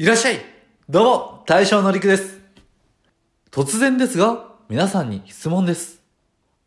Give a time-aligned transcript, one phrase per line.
[0.00, 0.38] いらっしゃい
[0.88, 2.38] どうも、大将のりくです。
[3.50, 6.00] 突然ですが、皆さんに質問です。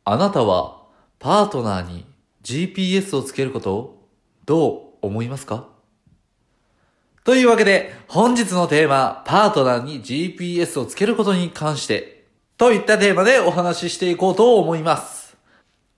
[0.03, 0.81] あなたは、
[1.17, 2.05] パートナーに
[2.43, 4.05] GPS をつけることを
[4.45, 5.69] どう思いますか？
[7.23, 12.25] というわけで、本日のテーマ、パートナーに GPS をつけることに関して、
[12.57, 15.20] といったテーマでお話ししていこうと思います。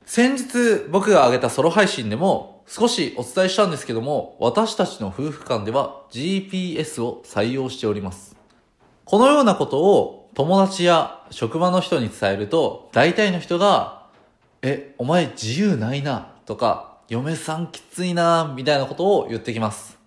[0.05, 8.35] 先日僕が上げたソロ配信でも少しお伝えしたんですけども、私たちの夫婦間では GPS を採用しております。
[9.05, 14.07] このようなことを友達や職場の人に伝えると、大体の人が、
[14.61, 19.99] え、お前自由ないな、とか、嫁さんきついな、みたいなことを言ってきます。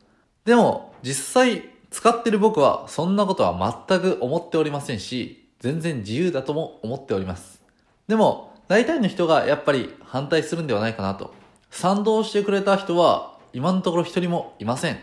[0.44, 7.62] でも、実際使ってる僕はそんなことは全く思っておりませんし、全然自由だとも思っております。
[8.08, 11.34] でも、大体の人がやっぱり反対するんではないかなと。
[11.70, 14.98] 賛同してくれた人は今のところ一人もいません。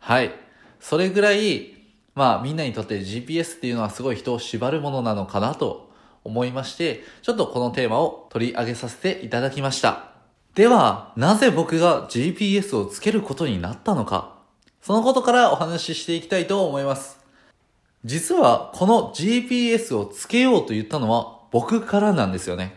[0.00, 0.32] はい。
[0.80, 1.74] それぐらい、
[2.14, 5.90] まあみんなにとって GPS っていうのはすごい人を縛るものなのかなと
[6.24, 10.10] 思いまして、ちょっとこのテーマを取り上げさせていただきました。
[10.54, 14.34] では、なぜ僕が GPS をつけることになったのか、
[14.82, 17.18] そのことからお話ししていきたいと思います。
[18.04, 22.74] 実は、この GPS をつけようと言ったのは僕からなんですよね。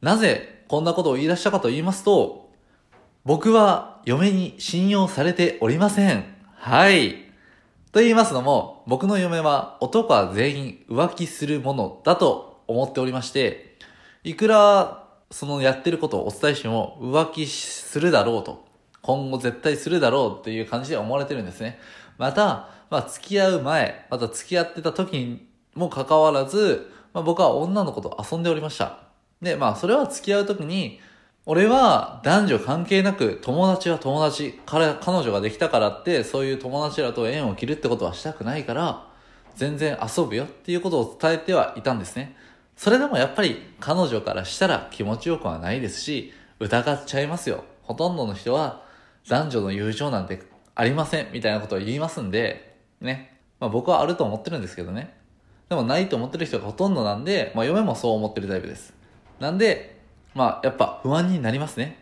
[0.00, 2.52] なぜこんなことを言い出したかと言いますと、
[3.24, 6.24] 僕は嫁に信用されておりません。
[6.54, 7.24] はい。
[7.90, 13.76] と言いますのも、僕の嫁は男は全員浮気するものだと思っておりまして、
[14.22, 18.66] いくらそのやってることをお伝えしても浮気するだろうと、
[19.02, 21.80] 今後絶対するだろうっていう感じで思われてるんですね。
[22.18, 28.98] また、まあ付き合う前、また付き合ってた時にもかかわらず、まあ僕は女の子と遊んでおりました。
[29.40, 31.00] で、まあそれは付き合う時に、
[31.46, 39.06] 俺は男女関係なく友達は友達、彼、彼女ができたからってそういう友達らと縁を切るってことはしたくないから、
[39.54, 42.36] 全然遊ぶよっていうことを伝えてはいたんですね。
[42.76, 47.64] それでもやっぱり彼女からしたら気持ちよくはないですし、疑っちゃいますよ。
[47.80, 48.82] ほとんどの人は
[49.26, 50.42] 男女の友情なんて
[50.74, 53.40] ありませんみたいなことを言いますんで、ね。
[53.58, 55.15] まあ僕はあると思ってるんですけどね。
[55.68, 58.94] でもないと思ってる人がほとんどなんで、まあ嫁もそう思ってるタイプです。
[59.40, 60.00] なんで、
[60.34, 61.98] まあやっぱ不安になりますね。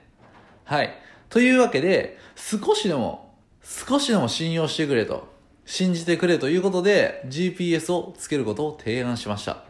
[0.65, 0.91] はい。
[1.31, 5.35] というわけで、少しでも、少しでも信用してくれと、
[5.67, 9.65] 信じてくれということで GPS をつけることを提案しました。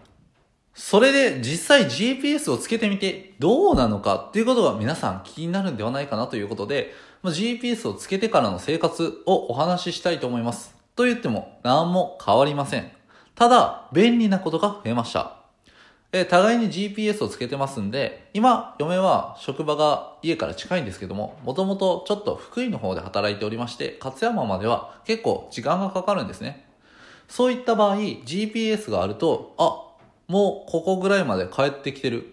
[0.74, 10.74] それで実際 GPS をつけてみてどうなのかっていうことが皆さん気になるんではないかなということで、ま GPS をつけてからの生活をお話ししたいと思います。
[10.96, 12.90] と言っても何も変わりません。
[13.34, 15.36] ただ、便利なことが増えました。
[16.12, 26.64] え互いに GPS をつけてますんで、今、嫁は職場が家から近いんですけども、もともとちょっと福井の方で働いておりまして、勝山までは結構時間がかかるんですね。
[27.28, 29.84] そういった場合、GPS があると、あ、
[30.28, 32.32] もうここぐらいまで帰ってきてる。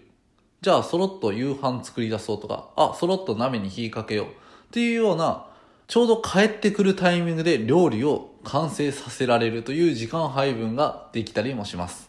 [0.60, 4.26] じゃあ、そろっと夕飯作り出そうとか、あ、そろっと鍋に火かけよう。
[4.26, 4.28] っ
[4.70, 5.46] ていうような、
[5.92, 12.08] ちょうど帰ってくるタイミングで料理を完成させられるという時間配分ができたりもします。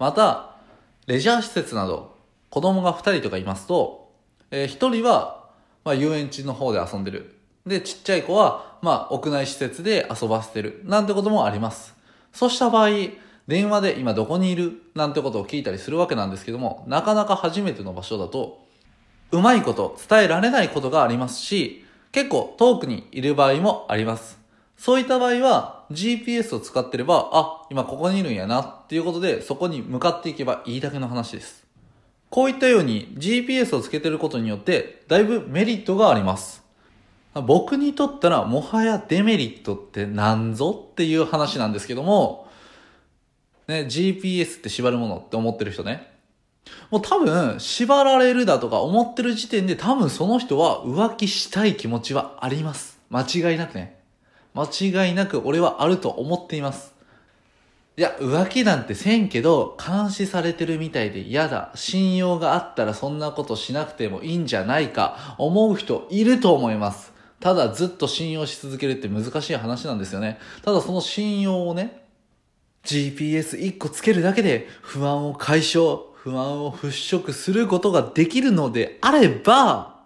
[0.00, 0.56] また、
[1.06, 2.16] レジャー施設など、
[2.48, 4.10] 子供が2人とかいますと、
[4.50, 5.48] えー、1人は、
[5.84, 7.36] まあ、遊園地の方で遊んでる。
[7.64, 10.80] で、ちっちゃい子は、まあ、屋内施設で遊ばせてる。
[10.82, 11.94] なんてこともあります。
[12.32, 12.88] そうした場合、
[13.46, 14.82] 電話で今どこにいる？
[14.96, 18.66] なんてことを聞いたりするわけなんですけども、なかなか初めての場所だと、
[19.30, 24.38] うまいこと伝えられないことがありますし、結構遠くにいる場合もあります。
[24.76, 31.66] そういった場合は GPS を使ってれば、あ、今ここにいるんやなっていうことでそこに向かっていけばいいだけの話です。
[32.30, 36.64] こういったように GPS をつけてることによってだいぶメリットがあります。
[37.34, 42.48] 僕にとったらもはやデメリットって何ぞっていう話なんですけども、
[43.68, 46.10] ね、GPS って縛るものって思ってる人ね。
[46.90, 52.98] もう多分、縛られるだとか思ってる時点で多分その人は浮気したい気持ちはあります。
[53.10, 53.98] 間違いなくね。
[54.54, 54.68] 間
[55.06, 56.94] 違いなく俺はあると思っています。
[57.96, 61.70] いや、浮気なんてせんけど、監視されてるみたいで嫌だ。
[61.74, 67.12] 信用があったらそんなことしなくてもいいんじゃないか、思う人いると思います。
[67.40, 70.38] ただずっと信用し続けるって難しい話なんですよね。
[70.62, 72.04] ただその信用をね、
[72.84, 76.88] GPS1 個つけるだけで不安を解消、不安を払
[77.18, 80.04] 拭することができるのであれば、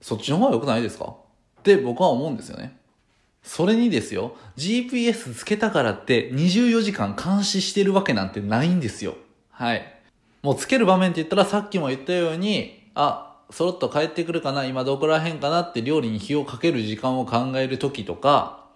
[0.00, 1.06] そっちの方が良くないですか？
[1.06, 2.78] って僕は思うんですよね。
[3.42, 9.16] それにですよ、GPS つけたからって24時間監視してるわけなんてないんですよ。
[9.50, 9.82] はい。
[10.42, 18.66] もうつける場面って言ったらさっきも言ったように、あ、そろっと帰ってくるかな今どこら辺かなって料理に火をかける時間を考える時とか、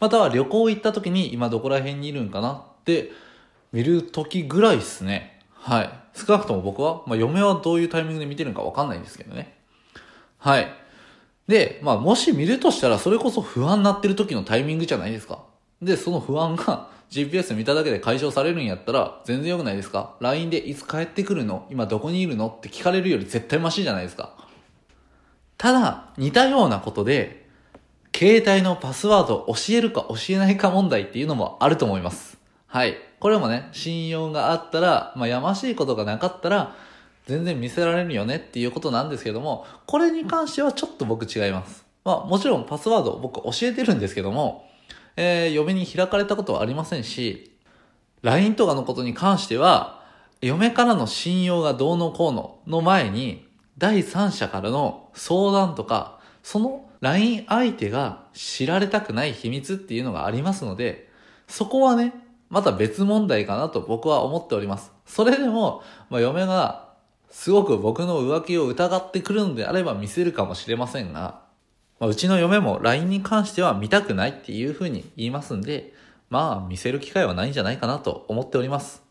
[0.00, 3.10] または旅行行った時に今どこら辺にいるんかなって
[3.72, 5.31] 見る時ぐらいですね。
[5.62, 5.90] はい。
[6.14, 9.56] 少なくとも僕は、まあ嫁はどういうタイミングで見てるのかわかんないんですけどね。
[10.38, 10.68] はい。
[11.46, 15.38] で、まあもし見るとしたらそれこそ不安になってる時のタイミングじゃないですか。
[15.80, 21.66] で、その不安が GPS 見ただけで解消されるんやったら全然良くないですか ?LINE でいつ帰ってくるの？
[21.70, 22.48] 今どこにいるの？
[22.48, 24.34] って聞かれるより絶対マシじゃないですか。
[25.58, 27.46] ただ、似たようなことで、
[28.14, 32.36] 携帯のパスワードを教えるか教えないか問題っていうのもあると思います。
[32.66, 32.96] はい。
[33.22, 36.74] これもね、信用があったら、まあ、やましいことがなかったら、
[37.28, 41.84] 全然見せられるよねっていうことなんですけども、これに関してはちょっと僕違います。
[42.04, 44.68] まあ、もちろんパスワード僕教えてるんですけども、
[45.14, 47.52] えー、嫁に開かれたことはありませんし、
[48.22, 50.02] LINE とかのことに関しては、
[50.40, 53.46] 嫁からの信用がどうのこうのの前に、
[53.78, 61.08] 第三者からの相談とか、その LINE 相手が知られたくない秘密っていうのがありますので、
[61.46, 62.14] そこはね、
[62.52, 64.92] また別問題かなと僕は思っております。
[65.06, 66.92] それでも、まあ、嫁が
[67.30, 71.40] すごく僕の浮気を疑ってくるのであれば見せるかもしれませんが、
[71.98, 75.94] まあ、うちの嫁も LINE に関しては見たくないっていうふうに言いますんで、
[76.28, 79.02] まあ見せる機会はないんじゃないかなと思っております。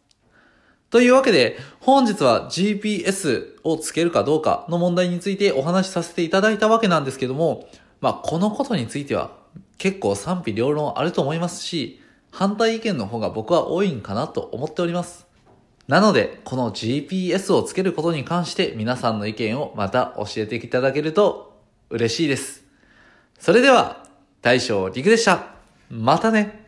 [0.91, 7.67] というわけで、本日は GPS をつけるかどうかの問題についてお話しさせていただいたわけなんですけども、
[8.01, 9.31] まあこのことについては
[9.79, 12.00] 結構賛否両論あると思いますし、
[12.31, 15.28] 反対意見の方が僕は多いんかなと思っております。
[15.88, 22.63] なので、この GPS をつけることに関して皆さんの意見をまた教えていただけると嬉しいです。
[23.39, 24.06] それでは、
[24.42, 25.56] 大将陸でした。
[25.89, 26.61] またね